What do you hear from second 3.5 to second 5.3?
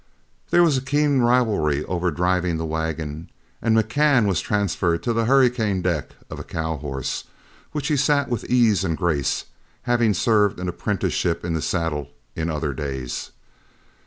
and McCann was transferred to the